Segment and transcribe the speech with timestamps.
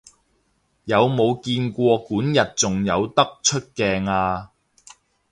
[0.85, 4.49] 有冇見過管軼仲有得出鏡啊？